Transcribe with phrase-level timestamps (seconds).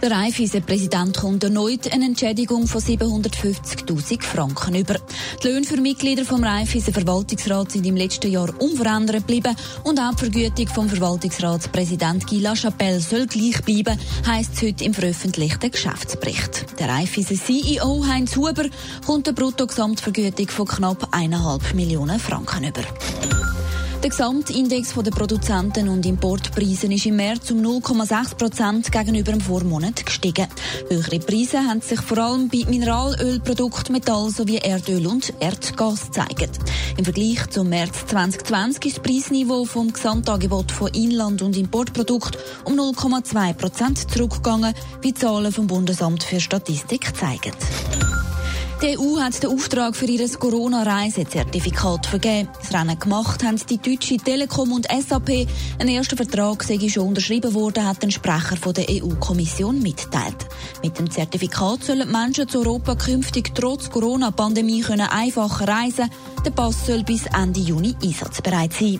[0.00, 4.94] Der Raiffeisen-Präsident kommt erneut eine Entschädigung von 750.000 Franken über.
[5.42, 10.18] Die Löhne für Mitglieder vom Raiffeisen-Verwaltungsrat sind im letzten Jahr unverändert geblieben und auch die
[10.18, 16.78] Vergütung vom Verwaltungsratspräsident Guy Lachapelle soll gleich bleiben, heisst es heute im veröffentlichten Geschäftsbericht.
[16.78, 18.66] Der Raiffeisen-CEO Heinz Huber
[19.04, 22.82] kommt eine Bruttogesamtvergütung von knapp 1,5 Millionen Franken über.
[24.02, 30.06] Der Gesamtindex der Produzenten- und Importpreise ist im März um 0,6 Prozent gegenüber dem Vormonat
[30.06, 30.46] gestiegen.
[30.88, 36.60] Höhere Preise haben sich vor allem bei Mineralölprodukten, Metall sowie Erdöl und Erdgas gezeigt.
[36.96, 42.78] Im Vergleich zum März 2020 ist das Preisniveau vom Gesamtangebot von Inland- und Importprodukten um
[42.78, 47.52] 0,2 Prozent zurückgegangen, wie Zahlen vom Bundesamt für Statistik zeigen.
[48.80, 52.48] Die EU hat den Auftrag für ihr Corona-Reisezertifikat vergeben.
[52.60, 55.48] Das Rennen gemacht haben die Deutsche Telekom und SAP.
[55.80, 60.46] Ein erster Vertrag sei schon unterschrieben worden, hat ein Sprecher von der EU-Kommission mitteilt.
[60.80, 66.08] Mit dem Zertifikat sollen Menschen zu Europa künftig trotz Corona-Pandemie einfacher reisen.
[66.44, 68.98] Der Pass soll bis Ende Juni einsatzbereit sein.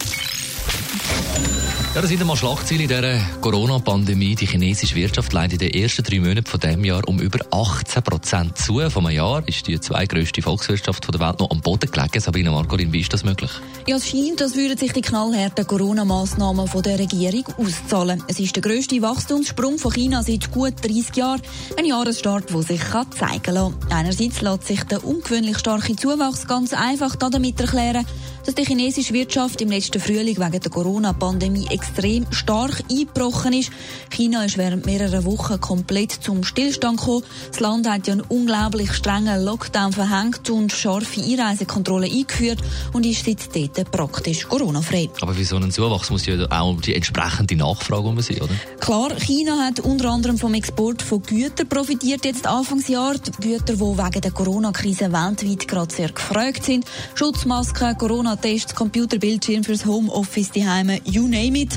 [1.95, 4.35] Ja, das sind einmal Schlagzeilen in dieser Corona-Pandemie.
[4.35, 8.03] Die chinesische Wirtschaft leidet in den ersten drei Monaten von diesem Jahr um über 18
[8.03, 8.79] Prozent zu.
[8.79, 12.21] Einem Jahr ist die zweitgrößte Volkswirtschaft der Welt noch am Boden gelegen.
[12.21, 13.51] Sabine Margorin, wie ist das möglich?
[13.87, 18.23] Ja, es scheint, als würden sich die knallharten Corona-Massnahmen der Regierung auszahlen.
[18.29, 21.41] Es ist der grösste Wachstumssprung von China seit gut 30 Jahren.
[21.79, 23.75] Ein Jahresstart, der sich kann zeigen kann.
[23.89, 28.05] Einerseits lässt sich der ungewöhnlich starke Zuwachs ganz einfach damit erklären,
[28.49, 33.71] dass die chinesische Wirtschaft im letzten Frühling wegen der Corona-Pandemie extrem stark eingebrochen ist.
[34.09, 37.25] China ist während mehrerer Wochen komplett zum Stillstand gekommen.
[37.51, 42.61] Das Land hat ja einen unglaublich strengen Lockdown verhängt und scharfe Einreisekontrollen eingeführt
[42.95, 45.11] und ist seitdem praktisch Corona-frei.
[45.21, 48.55] Aber für so einen Zuwachs muss ja auch die entsprechende Nachfrage sein, oder?
[48.81, 53.17] Klar, China hat unter anderem vom Export von Gütern profitiert jetzt Anfangsjahr.
[53.19, 56.87] Die Güter, die wegen der Corona-Krise weltweit gerade sehr gefragt sind.
[57.15, 57.99] Schutzmasken,
[58.39, 61.77] Corona-Tests, Computerbildschirm fürs Homeoffice, die Heime, you name it.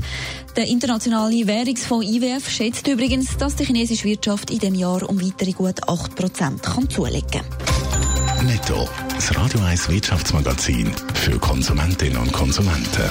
[0.55, 5.51] Der internationale Währungsfonds IWF schätzt übrigens, dass die chinesische Wirtschaft in dem Jahr um weitere
[5.51, 8.45] gut 8% kann zulegen kann.
[8.45, 13.09] Netto, das Radio 1 Wirtschaftsmagazin für Konsumentinnen und Konsumenten.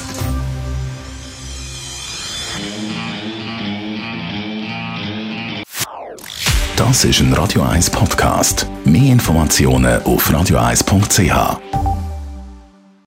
[6.76, 8.66] Das ist ein Radio 1 Podcast.
[8.84, 11.99] Mehr Informationen auf radio1.ch.